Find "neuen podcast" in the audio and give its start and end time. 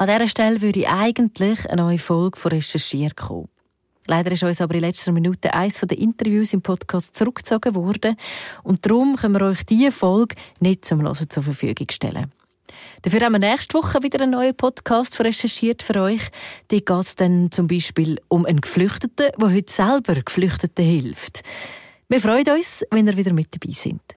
14.32-15.20